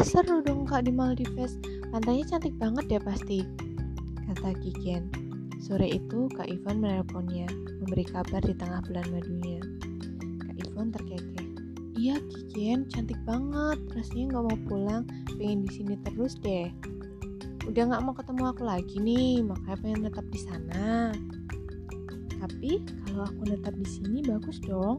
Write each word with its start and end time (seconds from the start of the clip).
Wah 0.00 0.08
seru 0.08 0.40
dong 0.40 0.64
kak 0.64 0.88
di 0.88 0.96
Maldives, 0.96 1.60
pantainya 1.92 2.24
cantik 2.32 2.56
banget 2.56 2.96
ya 2.96 3.00
pasti, 3.04 3.44
kata 4.32 4.56
Kikian. 4.64 5.12
Sore 5.60 5.92
itu 5.92 6.24
Kak 6.32 6.48
Ivan 6.48 6.80
menelponnya, 6.80 7.44
memberi 7.84 8.08
kabar 8.08 8.40
di 8.40 8.56
tengah 8.56 8.80
bulan 8.88 9.04
madunya. 9.12 9.60
Kak 10.40 10.56
Ivan 10.56 10.88
terkekeh. 10.88 11.46
Iya 12.00 12.16
Kikian, 12.16 12.88
cantik 12.88 13.20
banget, 13.28 13.76
rasanya 13.92 14.24
nggak 14.32 14.44
mau 14.48 14.58
pulang, 14.72 15.04
pengen 15.36 15.68
di 15.68 15.70
sini 15.76 16.00
terus 16.00 16.32
deh. 16.40 16.72
Udah 17.68 17.92
nggak 17.92 18.00
mau 18.00 18.16
ketemu 18.16 18.42
aku 18.56 18.62
lagi 18.64 18.96
nih, 19.04 19.44
makanya 19.44 19.78
pengen 19.84 20.00
tetap 20.08 20.24
di 20.32 20.40
sana. 20.40 21.12
Tapi 22.40 22.88
kalau 23.04 23.28
aku 23.28 23.52
tetap 23.52 23.76
di 23.76 23.84
sini 23.84 24.24
bagus 24.24 24.64
dong. 24.64 24.96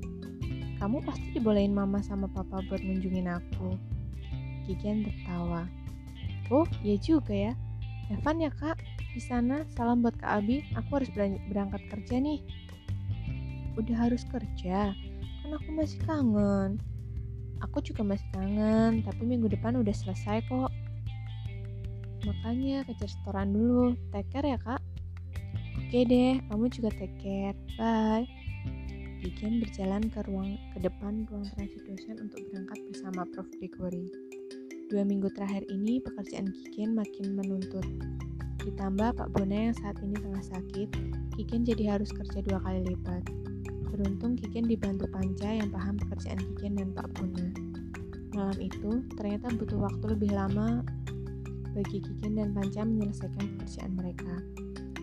Kamu 0.78 1.02
pasti 1.02 1.42
dibolehin 1.42 1.74
mama 1.74 2.06
sama 2.06 2.30
papa 2.30 2.62
buat 2.70 2.86
ngunjungin 2.86 3.34
aku. 3.34 3.82
Kikian 4.72 5.04
tertawa. 5.04 5.68
Oh, 6.48 6.64
iya 6.80 6.96
juga 6.96 7.36
ya. 7.36 7.54
Evan 8.08 8.44
ya 8.44 8.52
kak, 8.52 8.80
di 9.12 9.20
sana 9.20 9.68
salam 9.76 10.04
buat 10.04 10.16
Kak 10.20 10.44
Abi, 10.44 10.64
aku 10.76 11.00
harus 11.00 11.12
berangkat 11.48 11.80
kerja 11.92 12.20
nih. 12.20 12.40
Udah 13.76 14.08
harus 14.08 14.24
kerja, 14.28 14.96
kan 15.44 15.50
aku 15.52 15.70
masih 15.76 16.00
kangen. 16.04 16.80
Aku 17.64 17.80
juga 17.80 18.04
masih 18.04 18.28
kangen, 18.36 19.04
tapi 19.04 19.24
minggu 19.24 19.48
depan 19.48 19.80
udah 19.80 19.96
selesai 19.96 20.44
kok. 20.48 20.72
Makanya 22.28 22.84
ke 22.84 22.96
restoran 23.00 23.56
dulu, 23.56 23.96
take 24.12 24.28
care 24.32 24.48
ya 24.48 24.60
kak. 24.60 24.84
Oke 25.80 26.08
deh, 26.08 26.40
kamu 26.52 26.68
juga 26.72 26.92
take 26.96 27.16
care. 27.20 27.56
Bye. 27.80 28.28
Bikin 29.24 29.62
berjalan 29.62 30.08
ke 30.12 30.20
ruang 30.28 30.58
ke 30.76 30.84
depan 30.84 31.28
ruang 31.30 31.48
transit 31.54 31.84
dosen 31.86 32.18
untuk 32.18 32.42
berangkat 32.52 32.80
bersama 32.92 33.22
Prof. 33.30 33.48
Gregory. 33.56 34.31
Dua 34.92 35.08
minggu 35.08 35.32
terakhir 35.32 35.64
ini 35.72 36.04
pekerjaan 36.04 36.52
Kikin 36.52 37.00
makin 37.00 37.40
menuntut. 37.40 37.88
Ditambah 38.60 39.16
Pak 39.16 39.32
Bona 39.32 39.72
yang 39.72 39.76
saat 39.80 39.96
ini 40.04 40.20
tengah 40.20 40.44
sakit, 40.44 40.92
Kikin 41.40 41.64
jadi 41.64 41.96
harus 41.96 42.12
kerja 42.12 42.44
dua 42.44 42.60
kali 42.60 42.84
lipat. 42.92 43.24
Beruntung 43.88 44.36
Kikin 44.36 44.68
dibantu 44.68 45.08
Panca 45.08 45.48
yang 45.48 45.72
paham 45.72 45.96
pekerjaan 45.96 46.44
Kikin 46.44 46.76
dan 46.76 46.92
Pak 46.92 47.08
Bona. 47.16 47.56
Malam 48.36 48.60
itu, 48.60 49.00
ternyata 49.16 49.56
butuh 49.56 49.80
waktu 49.80 50.06
lebih 50.12 50.36
lama 50.36 50.84
bagi 51.72 52.04
Kikin 52.04 52.36
dan 52.36 52.52
Panca 52.52 52.84
menyelesaikan 52.84 53.48
pekerjaan 53.56 53.96
mereka. 53.96 54.44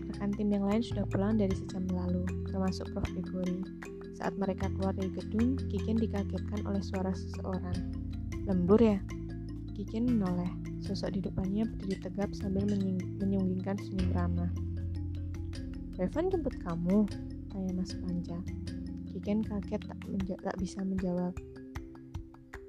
Rekan 0.05 0.37
tim 0.37 0.53
yang 0.53 0.69
lain 0.69 0.85
sudah 0.85 1.09
pulang 1.09 1.41
dari 1.41 1.57
sejam 1.57 1.89
lalu, 1.89 2.29
termasuk 2.53 2.85
Prof. 2.93 3.09
Gregory. 3.09 3.65
Saat 4.21 4.37
mereka 4.37 4.69
keluar 4.69 4.93
dari 4.93 5.09
gedung, 5.17 5.57
Kikin 5.73 5.97
dikagetkan 5.97 6.61
oleh 6.69 6.85
suara 6.85 7.09
seseorang. 7.09 7.89
Lembur 8.45 8.77
ya? 8.77 9.01
Kikin 9.79 10.11
menoleh. 10.11 10.51
Sosok 10.83 11.15
di 11.15 11.23
depannya 11.23 11.63
berdiri 11.63 12.03
tegap 12.03 12.35
sambil 12.35 12.67
menyunggingkan 12.67 13.79
senyum 13.79 14.11
ramah. 14.11 14.51
Revan 15.95 16.27
jemput 16.27 16.51
kamu? 16.67 17.07
Tanya 17.47 17.71
Mas 17.79 17.95
Panca. 17.95 18.43
Kiken 19.07 19.39
kaget 19.39 19.79
tak, 19.79 19.99
tak 20.43 20.55
bisa 20.59 20.83
menjawab. 20.83 21.31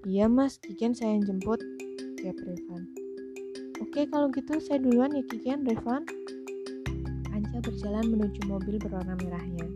Iya 0.07 0.31
mas, 0.31 0.63
Kiken 0.63 0.95
saya 0.95 1.19
yang 1.19 1.27
jemput. 1.27 1.59
Jawab 2.23 2.39
Revan. 2.47 2.87
Oke 3.83 4.07
kalau 4.07 4.31
gitu 4.31 4.63
saya 4.63 4.79
duluan 4.79 5.11
ya 5.11 5.27
Kiken, 5.27 5.67
Revan. 5.67 6.07
Panca 7.27 7.59
berjalan 7.59 8.07
menuju 8.07 8.47
mobil 8.47 8.79
berwarna 8.79 9.19
merahnya. 9.19 9.67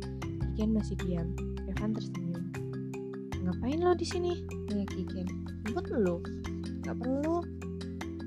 Kiken 0.54 0.70
masih 0.70 0.94
diam. 1.02 1.34
Revan 1.66 1.98
tersenyum. 1.98 2.46
Ngapain 3.42 3.82
lo 3.82 3.90
di 3.98 4.06
sini? 4.06 4.38
Tanya 4.70 4.86
Kiken. 4.86 5.26
Jemput 5.66 5.90
lo. 5.90 6.22
Gak 6.94 7.10
perlu, 7.10 7.42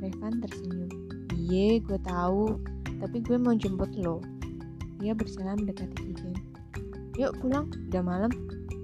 Revan 0.04 0.44
tersenyum. 0.44 0.92
Iye, 1.40 1.80
gue 1.80 1.96
tahu, 2.04 2.60
tapi 3.00 3.24
gue 3.24 3.40
mau 3.40 3.56
jemput 3.56 3.88
lo. 3.96 4.20
Dia 5.00 5.16
berjalan 5.16 5.64
mendekati 5.64 5.96
Kikin. 5.96 6.36
Yuk 7.16 7.32
pulang, 7.40 7.72
udah 7.88 8.04
malam. 8.04 8.28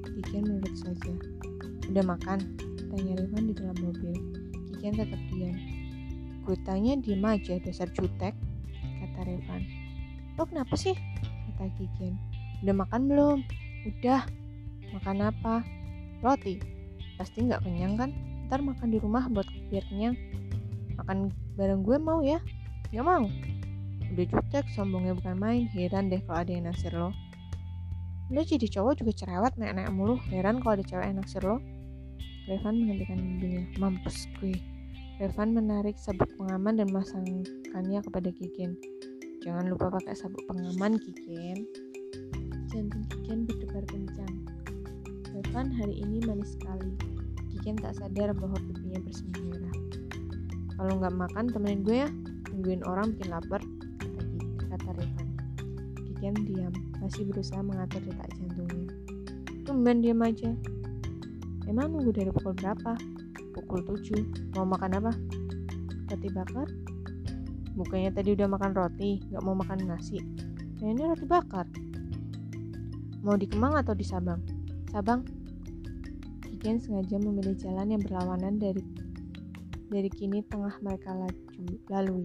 Kikin 0.08 0.48
menurut 0.48 0.72
saja. 0.80 1.12
Udah 1.92 2.00
makan? 2.00 2.40
Tanya 2.96 3.14
Revan 3.20 3.52
di 3.52 3.54
dalam 3.60 3.76
mobil. 3.84 4.16
Kikin 4.72 4.96
tetap 4.96 5.20
diam. 5.36 5.52
Gue 6.48 6.56
tanya 6.64 6.96
diem 7.04 7.28
aja, 7.28 7.60
dasar 7.60 7.92
jutek, 7.92 8.32
kata 9.04 9.20
Revan. 9.28 9.68
Lo 10.40 10.48
kenapa 10.48 10.80
sih? 10.80 10.96
Kata 11.60 11.68
Kikin. 11.76 12.16
Udah 12.64 12.88
makan 12.88 13.12
belum? 13.12 13.38
Udah. 13.84 14.24
Makan 14.96 15.28
apa? 15.28 15.60
Roti. 16.24 16.56
Pasti 17.20 17.52
nggak 17.52 17.68
kenyang 17.68 18.00
kan? 18.00 18.16
Ntar 18.54 18.70
makan 18.70 18.94
di 18.94 19.02
rumah 19.02 19.26
buat 19.34 19.50
biar 19.74 19.82
kenyang 19.90 20.14
makan 21.02 21.34
bareng 21.58 21.82
gue 21.82 21.98
mau 21.98 22.22
ya. 22.22 22.38
Gak 22.94 23.02
mau. 23.02 23.26
Udah 24.14 24.26
jutek 24.30 24.70
sombongnya 24.78 25.18
bukan 25.18 25.42
main. 25.42 25.66
Heran 25.74 26.14
deh 26.14 26.22
kalau 26.22 26.46
ada 26.46 26.54
yang 26.54 26.70
naksir 26.70 26.94
lo. 26.94 27.10
Lo 28.30 28.46
jadi 28.46 28.70
cowok 28.70 29.02
juga 29.02 29.10
cerewet 29.18 29.58
naik-naik 29.58 29.90
mulu. 29.90 30.22
Heran 30.30 30.62
kalau 30.62 30.78
ada 30.78 30.86
cewek 30.86 31.02
yang 31.02 31.18
naksir 31.18 31.42
lo. 31.42 31.58
Revan 32.46 32.78
menghentikan 32.78 33.18
mobilnya 33.26 33.66
mampus 33.82 34.30
gue. 34.38 34.54
Revan 35.18 35.58
menarik 35.58 35.98
sabuk 35.98 36.30
pengaman 36.38 36.78
dan 36.78 36.94
memasangkannya 36.94 38.06
kepada 38.06 38.30
Kikin. 38.38 38.78
Jangan 39.42 39.66
lupa 39.66 39.90
pakai 39.98 40.14
sabuk 40.14 40.46
pengaman 40.46 41.02
Kikin. 41.02 41.66
Jantung 42.70 43.02
Kikin 43.10 43.50
berdebar 43.50 43.82
kencang. 43.90 44.46
Revan 45.34 45.74
hari 45.74 46.06
ini 46.06 46.22
manis 46.22 46.54
sekali 46.54 46.94
Kikin 47.64 47.80
tak 47.80 47.96
sadar 47.96 48.36
bahwa 48.36 48.60
pipinya 48.60 49.00
bersemi 49.08 49.40
merah 49.48 49.72
kalau 50.76 51.00
nggak 51.00 51.16
makan 51.16 51.48
temenin 51.48 51.80
gue 51.80 51.98
ya. 52.04 52.10
Nungguin 52.52 52.84
orang 52.84 53.16
bikin 53.16 53.32
lapar 53.32 53.64
kata, 54.68 54.90
Revan 55.00 55.28
Kikian 56.04 56.36
diam 56.44 56.76
masih 57.00 57.24
berusaha 57.24 57.64
mengatur 57.64 58.04
detak 58.04 58.28
jantungnya. 58.36 58.92
Tumben 59.64 60.04
diam 60.04 60.20
aja. 60.20 60.52
Emang 61.64 61.96
nunggu 61.96 62.12
dari 62.12 62.36
pukul 62.36 62.52
berapa? 62.52 63.00
Pukul 63.56 63.80
7 63.88 64.60
mau 64.60 64.68
makan 64.68 65.00
apa? 65.00 65.16
Roti 66.12 66.30
bakar? 66.36 66.68
Bukannya 67.80 68.12
tadi 68.12 68.36
udah 68.36 68.52
makan 68.52 68.76
roti 68.76 69.24
nggak 69.32 69.40
mau 69.40 69.56
makan 69.56 69.88
nasi. 69.88 70.20
Nah 70.84 70.92
ini 70.92 71.08
roti 71.08 71.24
bakar. 71.24 71.64
Mau 73.24 73.40
di 73.40 73.48
Kemang 73.48 73.80
atau 73.80 73.96
di 73.96 74.04
Sabang? 74.04 74.44
Sabang 74.92 75.24
Kikian 76.64 76.80
sengaja 76.80 77.20
memilih 77.20 77.60
jalan 77.60 77.92
yang 77.92 78.00
berlawanan 78.08 78.56
dari 78.56 78.80
dari 79.92 80.08
kini 80.08 80.48
tengah 80.48 80.72
mereka 80.80 81.12
laju, 81.12 81.68
lalui. 81.92 82.24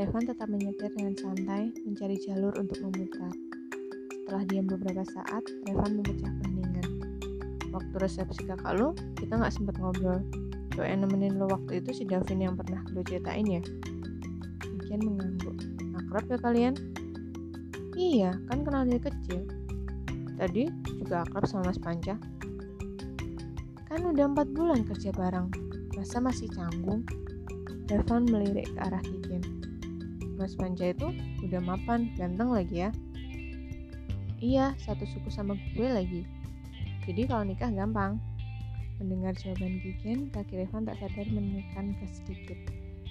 Revan 0.00 0.24
tetap 0.24 0.48
menyetir 0.48 0.88
dengan 0.96 1.12
santai, 1.12 1.68
mencari 1.84 2.16
jalur 2.24 2.56
untuk 2.56 2.80
memutar. 2.80 3.28
Setelah 4.16 4.48
diam 4.48 4.64
beberapa 4.64 5.04
saat, 5.12 5.44
Revan 5.68 6.00
memecah 6.00 6.32
keheningan. 6.40 6.88
Waktu 7.76 7.94
resepsi 8.00 8.48
kakak 8.48 8.80
lo, 8.80 8.96
kita 9.20 9.36
nggak 9.36 9.52
sempat 9.52 9.76
ngobrol. 9.76 10.24
Cowok 10.72 10.88
yang 10.88 11.04
nemenin 11.04 11.36
lo 11.36 11.44
waktu 11.52 11.84
itu 11.84 12.00
si 12.00 12.08
Davin 12.08 12.40
yang 12.40 12.56
pernah 12.56 12.80
lo 12.96 13.04
ceritain 13.04 13.44
ya? 13.44 13.60
Mungkin 14.72 15.04
mengangguk. 15.04 15.56
Akrab 16.00 16.24
ya 16.32 16.38
kalian? 16.40 16.74
Iya, 17.92 18.40
kan 18.48 18.64
kenal 18.64 18.88
dari 18.88 19.04
kecil. 19.04 19.44
Tadi 20.40 20.64
juga 20.96 21.28
akrab 21.28 21.44
sama 21.44 21.68
Mas 21.68 21.76
Panca. 21.76 22.16
Kan 23.90 24.06
udah 24.06 24.30
empat 24.30 24.54
bulan 24.54 24.86
kerja 24.86 25.10
bareng, 25.10 25.50
Masa 25.98 26.22
masih 26.22 26.46
canggung? 26.54 27.02
Revan 27.90 28.22
melirik 28.22 28.70
ke 28.70 28.78
arah 28.86 29.02
Kikin. 29.02 29.42
Mas 30.38 30.54
Panja 30.54 30.94
itu 30.94 31.10
udah 31.42 31.58
mapan, 31.58 32.06
ganteng 32.14 32.54
lagi 32.54 32.86
ya. 32.86 32.94
Iya, 34.38 34.78
satu 34.78 35.02
suku 35.10 35.26
sama 35.34 35.58
gue 35.74 35.90
lagi. 35.90 36.22
Jadi 37.02 37.26
kalau 37.26 37.42
nikah 37.42 37.66
gampang. 37.74 38.22
Mendengar 39.02 39.34
jawaban 39.34 39.82
Kikin, 39.82 40.30
kaki 40.30 40.62
Revan 40.62 40.86
tak 40.86 40.94
sadar 41.02 41.26
menekan 41.26 41.90
ke 41.98 42.06
sedikit. 42.14 42.58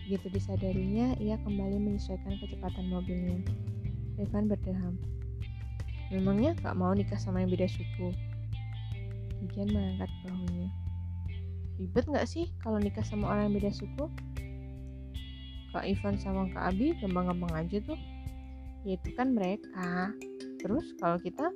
Begitu 0.08 0.32
disadarinya, 0.32 1.12
ia 1.20 1.36
kembali 1.44 1.76
menyesuaikan 1.76 2.40
kecepatan 2.40 2.88
mobilnya. 2.88 3.44
Revan 4.16 4.48
berdeham. 4.48 4.96
Memangnya 6.08 6.56
gak 6.64 6.80
mau 6.80 6.96
nikah 6.96 7.20
sama 7.20 7.44
yang 7.44 7.52
beda 7.52 7.68
suku? 7.68 8.29
Kikin 9.40 9.72
mengangkat 9.72 10.12
bahunya. 10.28 10.68
Ribet 11.80 12.06
nggak 12.12 12.28
sih 12.28 12.52
kalau 12.60 12.76
nikah 12.76 13.04
sama 13.08 13.32
orang 13.32 13.50
yang 13.50 13.56
beda 13.64 13.72
suku? 13.72 14.06
Kak 15.72 15.86
Ivan 15.86 16.20
sama 16.20 16.50
Kak 16.52 16.76
Abi 16.76 16.98
gampang-gampang 17.00 17.54
aja 17.56 17.78
tuh. 17.88 18.00
Ya 18.84 19.00
itu 19.00 19.10
kan 19.16 19.32
mereka. 19.32 20.12
Terus 20.60 20.92
kalau 21.00 21.16
kita? 21.22 21.48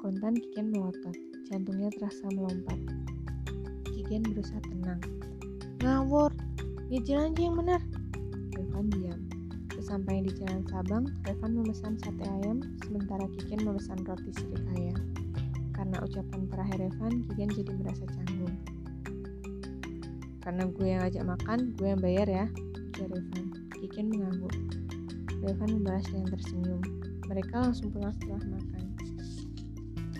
Kontan 0.00 0.40
Kikian 0.40 0.72
melotot. 0.72 1.12
Jantungnya 1.52 1.92
terasa 1.98 2.24
melompat. 2.32 2.78
Kikian 3.92 4.24
berusaha 4.24 4.62
tenang. 4.64 5.02
Ngawur. 5.84 6.32
Ya 6.88 6.98
jalan 7.04 7.36
aja 7.36 7.42
yang 7.44 7.56
benar. 7.60 7.80
Revan 8.56 8.86
diam. 8.94 9.20
Sesampainya 9.76 10.30
di 10.30 10.32
jalan 10.40 10.62
Sabang, 10.70 11.04
Revan 11.28 11.52
memesan 11.56 11.98
sate 12.00 12.24
ayam, 12.24 12.62
sementara 12.84 13.26
Kikian 13.36 13.64
memesan 13.68 14.00
roti 14.06 14.30
sirikaya. 14.38 15.09
Karena 15.80 15.96
ucapan 16.04 16.44
terakhir 16.52 16.76
Revan, 16.76 17.24
Kikian 17.24 17.50
jadi 17.56 17.72
merasa 17.72 18.04
canggung. 18.04 18.52
Karena 20.44 20.68
gue 20.68 20.86
yang 20.92 21.02
ajak 21.08 21.24
makan, 21.24 21.72
gue 21.80 21.88
yang 21.88 22.00
bayar 22.04 22.28
ya, 22.28 22.44
ujar 22.92 23.08
Revan. 23.08 23.44
Kikin 23.80 24.12
mengangguk. 24.12 24.52
Revan 25.40 25.80
membalas 25.80 26.04
dengan 26.12 26.36
tersenyum. 26.36 26.84
Mereka 27.32 27.54
langsung 27.64 27.88
pulang 27.96 28.12
setelah 28.20 28.44
makan. 28.44 28.84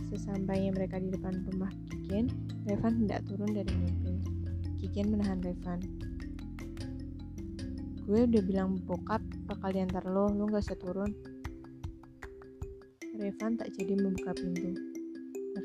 Sesampainya 0.09 0.73
mereka 0.73 0.97
di 0.97 1.13
depan 1.13 1.45
rumah 1.53 1.69
Kikin, 1.93 2.33
Revan 2.65 3.05
hendak 3.05 3.21
turun 3.29 3.53
dari 3.53 3.69
mobil. 3.77 4.17
Kikin 4.81 5.13
menahan 5.13 5.45
Revan. 5.45 5.85
Gue 8.09 8.25
udah 8.25 8.43
bilang 8.49 8.81
bokap 8.89 9.21
bakal 9.45 9.77
diantar 9.77 10.09
lo, 10.09 10.33
lo 10.33 10.49
gak 10.49 10.65
usah 10.73 10.81
turun. 10.81 11.13
Revan 13.21 13.61
tak 13.61 13.77
jadi 13.77 14.01
membuka 14.01 14.33
pintu. 14.33 14.80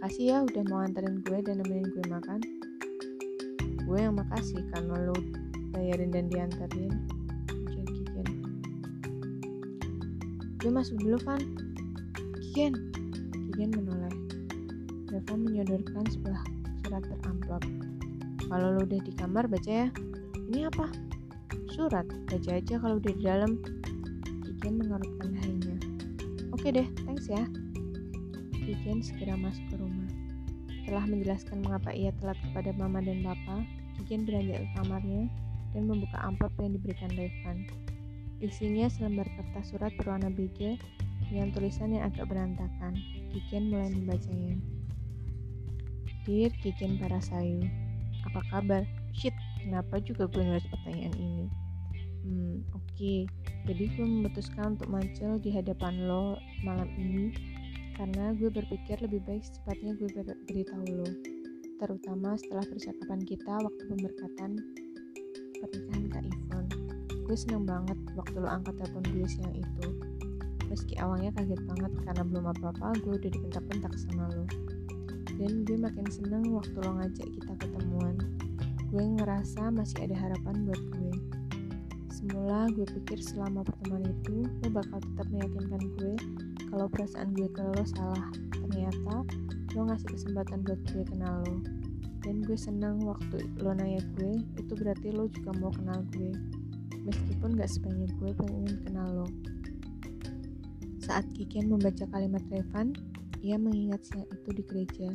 Makasih 0.05 0.29
ya 0.29 0.45
udah 0.45 0.63
mau 0.69 0.85
anterin 0.85 1.17
gue 1.25 1.41
dan 1.41 1.65
nemenin 1.65 1.89
gue 1.89 2.05
makan. 2.13 2.37
Gue 3.89 4.05
yang 4.05 4.13
makasih 4.13 4.61
karena 4.69 5.01
lo 5.01 5.17
bayarin 5.73 6.13
dan 6.13 6.29
diantarin. 6.29 7.09
Ujar 7.49 7.89
Kiken. 7.89 8.27
Gue 10.61 10.69
masuk 10.69 11.01
dulu, 11.01 11.17
Van. 11.25 11.41
Kiken. 12.37 12.93
Kiken 13.33 13.69
menoleh. 13.73 14.13
Revan 15.09 15.41
menyodorkan 15.41 16.05
sebuah 16.05 16.37
surat 16.85 17.01
beramplop. 17.01 17.65
Kalau 18.45 18.77
lo 18.77 18.85
udah 18.85 19.01
di 19.01 19.13
kamar, 19.17 19.49
baca 19.49 19.89
ya. 19.89 19.89
Ini 20.53 20.69
apa? 20.69 20.85
Surat. 21.73 22.05
Baca 22.29 22.51
aja 22.53 22.77
kalau 22.77 23.01
udah 23.01 23.09
di 23.09 23.25
dalam. 23.25 23.57
Kiken 24.45 24.85
mengerutkan 24.85 25.33
dahinya. 25.33 25.75
Oke 26.53 26.69
deh, 26.69 26.85
thanks 27.09 27.25
ya. 27.25 27.41
Kiken 28.65 28.97
segera 29.05 29.37
masuk 29.37 29.61
ke 29.69 29.75
rumah. 29.77 29.84
Setelah 30.85 31.09
menjelaskan 31.09 31.65
mengapa 31.65 31.89
ia 31.97 32.13
telat 32.21 32.37
kepada 32.45 32.69
mama 32.77 33.01
dan 33.01 33.25
papa, 33.25 33.65
Kiken 33.97 34.29
beranjak 34.29 34.61
ke 34.61 34.69
kamarnya 34.77 35.25
dan 35.73 35.89
membuka 35.89 36.21
amplop 36.21 36.53
yang 36.61 36.77
diberikan 36.77 37.09
Revan. 37.17 37.65
Isinya 38.37 38.85
selembar 38.85 39.25
kertas 39.33 39.73
surat 39.73 39.89
berwarna 39.97 40.29
beige 40.29 40.77
dengan 41.25 41.49
tulisan 41.57 41.89
yang 41.89 42.05
agak 42.05 42.29
berantakan. 42.29 42.93
Kiken 43.33 43.73
mulai 43.73 43.89
membacanya. 43.97 44.61
Dear 46.29 46.53
Kiken 46.61 47.01
Parasayu, 47.01 47.65
apa 48.29 48.45
kabar? 48.53 48.85
Shit, 49.17 49.33
kenapa 49.65 49.97
juga 50.05 50.29
gue 50.29 50.45
nulis 50.45 50.69
pertanyaan 50.69 51.17
ini? 51.17 51.45
Hmm, 52.21 52.61
oke. 52.77 52.85
Okay. 52.93 53.19
Jadi 53.65 53.89
gue 53.97 54.05
memutuskan 54.05 54.77
untuk 54.77 54.93
muncul 54.93 55.41
di 55.41 55.49
hadapan 55.49 56.05
lo 56.05 56.37
malam 56.61 56.85
ini 57.01 57.33
karena 57.95 58.35
gue 58.35 58.51
berpikir 58.51 58.99
lebih 58.99 59.23
baik 59.23 59.43
secepatnya 59.43 59.95
gue 59.95 60.09
ber 60.11 60.27
beritahu 60.47 60.83
lo. 60.91 61.09
Terutama 61.79 62.35
setelah 62.35 62.63
percakapan 62.67 63.19
kita 63.23 63.53
waktu 63.63 63.83
pemberkatan 63.87 64.51
pernikahan 65.59 66.05
Kak 66.11 66.23
Ivon. 66.27 66.65
Gue 67.25 67.37
seneng 67.39 67.65
banget 67.65 67.97
waktu 68.13 68.37
lo 68.37 68.47
angkat 68.51 68.75
telepon 68.77 69.03
gue 69.15 69.27
siang 69.27 69.55
itu. 69.55 69.87
Meski 70.67 70.93
awalnya 70.99 71.31
kaget 71.33 71.61
banget 71.65 71.93
karena 72.03 72.23
belum 72.25 72.45
apa-apa, 72.51 72.99
gue 73.01 73.13
udah 73.17 73.31
dibentak-bentak 73.31 73.93
sama 73.97 74.29
lo. 74.33 74.45
Dan 75.35 75.67
gue 75.67 75.77
makin 75.79 76.07
seneng 76.11 76.51
waktu 76.51 76.77
lo 76.79 76.91
ngajak 76.99 77.27
kita 77.27 77.53
ketemuan. 77.63 78.15
Gue 78.91 79.03
ngerasa 79.19 79.71
masih 79.73 80.07
ada 80.07 80.15
harapan 80.15 80.67
buat 80.67 80.81
gue. 80.93 81.34
Semula 82.25 82.65
gue 82.73 82.89
pikir 82.89 83.21
selama 83.21 83.61
pertemuan 83.61 84.01
itu 84.01 84.49
lo 84.49 84.69
bakal 84.73 84.97
tetap 84.97 85.29
meyakinkan 85.29 85.83
gue 85.93 86.13
kalau 86.73 86.89
perasaan 86.89 87.29
gue 87.37 87.45
ke 87.53 87.61
lo 87.61 87.85
salah. 87.85 88.25
Ternyata 88.49 89.21
lo 89.77 89.81
ngasih 89.85 90.09
kesempatan 90.09 90.65
buat 90.65 90.81
gue 90.89 91.05
kenal 91.05 91.45
lo. 91.45 91.61
Dan 92.25 92.41
gue 92.41 92.57
senang 92.57 92.97
waktu 93.05 93.45
lo 93.61 93.77
nanya 93.77 94.01
gue, 94.17 94.41
itu 94.57 94.73
berarti 94.73 95.13
lo 95.13 95.29
juga 95.29 95.53
mau 95.61 95.69
kenal 95.69 96.01
gue. 96.17 96.33
Meskipun 97.05 97.61
gak 97.61 97.69
sebanyak 97.69 98.09
gue 98.17 98.33
pengen 98.41 98.73
kenal 98.89 99.21
lo. 99.21 99.27
Saat 101.05 101.29
Kiken 101.37 101.69
membaca 101.69 102.09
kalimat 102.09 102.41
Revan, 102.49 102.97
ia 103.45 103.61
mengingat 103.61 104.01
siang 104.01 104.25
itu 104.33 104.49
di 104.49 104.65
gereja. 104.65 105.13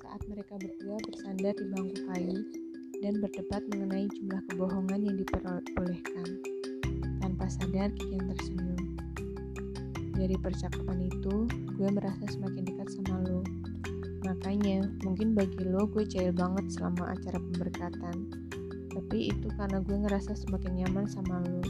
Saat 0.00 0.24
mereka 0.24 0.56
berdua 0.56 0.96
bersandar 1.04 1.52
di 1.52 1.68
bangku 1.68 2.00
kayu 2.08 2.59
dan 3.00 3.16
berdebat 3.16 3.64
mengenai 3.72 4.04
jumlah 4.12 4.40
kebohongan 4.52 5.00
yang 5.00 5.16
diperbolehkan. 5.16 6.28
Tanpa 7.24 7.48
sadar, 7.48 7.88
Kikian 7.96 8.28
tersenyum. 8.28 8.80
Dari 10.20 10.36
percakapan 10.36 11.08
itu, 11.08 11.48
gue 11.80 11.88
merasa 11.88 12.24
semakin 12.28 12.62
dekat 12.68 12.88
sama 12.92 13.24
lo. 13.24 13.40
Makanya, 14.28 14.84
mungkin 15.00 15.32
bagi 15.32 15.64
lo 15.64 15.88
gue 15.88 16.04
cair 16.04 16.32
banget 16.36 16.68
selama 16.76 17.16
acara 17.16 17.40
pemberkatan. 17.40 18.16
Tapi 18.92 19.32
itu 19.32 19.48
karena 19.56 19.80
gue 19.80 19.96
ngerasa 19.96 20.36
semakin 20.36 20.84
nyaman 20.84 21.08
sama 21.08 21.40
lo. 21.48 21.64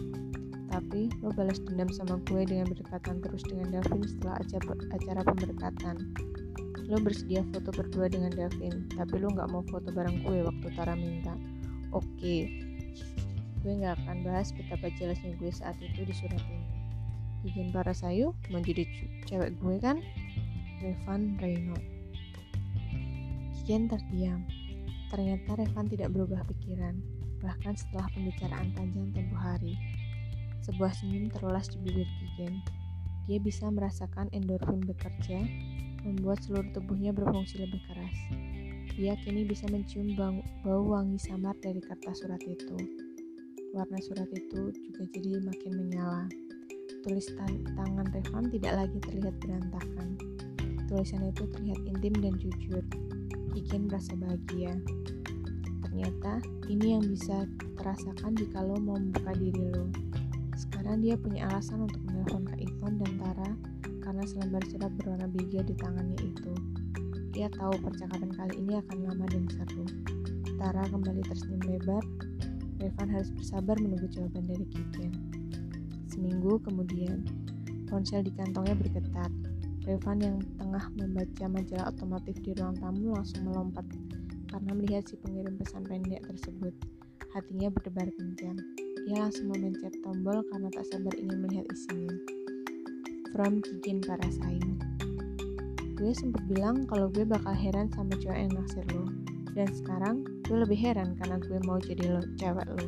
Tapi 0.67 1.15
lo 1.23 1.31
balas 1.31 1.63
dendam 1.63 1.91
sama 1.95 2.19
gue 2.27 2.43
dengan 2.43 2.67
berdekatan 2.71 3.23
terus 3.23 3.47
dengan 3.47 3.79
Davin 3.79 4.03
setelah 4.03 4.39
acara 4.91 5.23
pemberkatan 5.23 5.97
lo 6.91 6.99
bersedia 6.99 7.47
foto 7.55 7.71
berdua 7.71 8.11
dengan 8.11 8.35
Davin 8.35 8.91
tapi 8.99 9.23
lo 9.23 9.31
nggak 9.31 9.49
mau 9.55 9.63
foto 9.71 9.95
bareng 9.95 10.27
gue 10.27 10.43
waktu 10.43 10.67
Tara 10.75 10.99
minta. 10.99 11.39
Oke. 11.95 12.51
Gue 13.63 13.73
nggak 13.79 14.03
akan 14.03 14.27
bahas 14.27 14.51
betapa 14.51 14.91
jelasnya 14.99 15.39
gue 15.39 15.51
saat 15.55 15.79
itu 15.79 16.03
di 16.03 16.15
surat 16.15 16.43
ini. 17.47 17.71
Para 17.71 17.95
sayu 17.95 18.35
mau 18.51 18.61
jadi 18.61 18.85
cewek 19.31 19.55
gue 19.63 19.77
kan? 19.79 20.03
Revan 20.83 21.39
Reino 21.39 21.79
Kian 23.63 23.87
terdiam. 23.87 24.43
Ternyata 25.15 25.55
Revan 25.55 25.87
tidak 25.87 26.11
berubah 26.11 26.43
pikiran. 26.51 26.99
Bahkan 27.39 27.79
setelah 27.79 28.11
pembicaraan 28.13 28.75
panjang 28.75 29.15
tempo 29.15 29.39
hari 29.39 29.79
sebuah 30.65 30.93
senyum 30.93 31.33
terulas 31.33 31.73
di 31.73 31.79
bibir 31.81 32.09
Kigen 32.21 32.61
dia 33.25 33.39
bisa 33.39 33.71
merasakan 33.71 34.27
endorfin 34.35 34.83
bekerja 34.85 35.39
membuat 36.05 36.41
seluruh 36.45 36.69
tubuhnya 36.73 37.13
berfungsi 37.13 37.61
lebih 37.61 37.81
keras. 37.89 38.17
Dia 39.01 39.17
kini 39.25 39.49
bisa 39.49 39.65
mencium 39.71 40.13
bau, 40.19 40.83
wangi 40.85 41.17
samar 41.17 41.57
dari 41.65 41.81
kertas 41.81 42.21
surat 42.21 42.43
itu. 42.45 42.77
Warna 43.73 43.97
surat 44.03 44.29
itu 44.35 44.75
juga 44.75 45.03
jadi 45.15 45.41
makin 45.41 45.73
menyala. 45.79 46.27
Tulisan 47.01 47.65
tangan 47.79 48.07
Revan 48.13 48.51
tidak 48.51 48.73
lagi 48.77 48.99
terlihat 49.01 49.35
berantakan. 49.41 50.21
Tulisan 50.91 51.23
itu 51.33 51.49
terlihat 51.49 51.81
intim 51.87 52.15
dan 52.19 52.35
jujur. 52.37 52.85
Bikin 53.57 53.89
merasa 53.89 54.13
bahagia. 54.19 54.75
Ternyata 55.87 56.45
ini 56.69 56.99
yang 56.99 57.05
bisa 57.07 57.47
terasakan 57.79 58.37
jika 58.37 58.61
lo 58.61 58.77
mau 58.77 58.99
membuka 59.01 59.33
diri 59.39 59.65
lo. 59.71 59.89
Sekarang 60.59 61.01
dia 61.01 61.17
punya 61.17 61.49
alasan 61.49 61.89
untuk 61.89 62.05
menelpon 62.05 62.45
Kak 62.45 62.61
Ivon 62.61 63.01
dan 63.01 63.13
Tara 63.17 63.51
karena 64.11 64.27
selembar 64.27 64.67
surat 64.67 64.91
berwarna 64.99 65.31
beige 65.31 65.63
di 65.71 65.75
tangannya 65.79 66.19
itu. 66.19 66.51
Ia 67.39 67.47
tahu 67.55 67.79
percakapan 67.79 68.35
kali 68.35 68.59
ini 68.59 68.83
akan 68.83 69.07
lama 69.07 69.23
dan 69.31 69.47
seru. 69.47 69.87
Tara 70.59 70.83
kembali 70.91 71.23
tersenyum 71.31 71.63
lebar. 71.63 72.03
Revan 72.83 73.07
harus 73.07 73.31
bersabar 73.31 73.79
menunggu 73.79 74.11
jawaban 74.11 74.51
dari 74.51 74.67
Kiken. 74.67 75.15
Seminggu 76.11 76.59
kemudian, 76.59 77.23
ponsel 77.87 78.27
di 78.27 78.35
kantongnya 78.35 78.75
bergetar. 78.83 79.31
Revan 79.87 80.19
yang 80.19 80.43
tengah 80.59 80.91
membaca 80.99 81.47
majalah 81.47 81.87
otomotif 81.95 82.35
di 82.43 82.51
ruang 82.59 82.75
tamu 82.83 83.15
langsung 83.15 83.47
melompat 83.47 83.87
karena 84.51 84.75
melihat 84.75 85.07
si 85.07 85.15
pengirim 85.23 85.55
pesan 85.55 85.87
pendek 85.87 86.27
tersebut. 86.27 86.75
Hatinya 87.31 87.71
berdebar 87.71 88.11
kencang. 88.19 88.59
Ia 89.07 89.23
langsung 89.23 89.55
memencet 89.55 89.95
tombol 90.03 90.43
karena 90.51 90.67
tak 90.75 90.83
sabar 90.91 91.15
ingin 91.15 91.47
melihat 91.47 91.71
isinya 91.71 92.40
from 93.33 93.63
Kikin 93.63 94.03
Parasayu. 94.03 94.75
Gue 95.95 96.13
sempet 96.17 96.43
bilang 96.49 96.89
kalau 96.89 97.13
gue 97.13 97.23
bakal 97.29 97.53
heran 97.53 97.93
sama 97.93 98.17
cewek 98.19 98.49
yang 98.49 98.53
naksir 98.57 98.87
lo. 98.93 99.07
Dan 99.53 99.69
sekarang 99.71 100.25
gue 100.47 100.59
lebih 100.63 100.79
heran 100.79 101.19
karena 101.19 101.37
gue 101.43 101.59
mau 101.67 101.79
jadi 101.79 102.05
lo, 102.17 102.23
cewek 102.39 102.69
lo. 102.71 102.87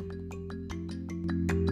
thank 1.23 1.51
you 1.51 1.62